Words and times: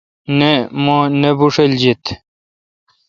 نہ 0.37 0.51
مہ 0.83 0.97
نہ 1.21 1.29
بوݭلجیت۔ 1.37 2.03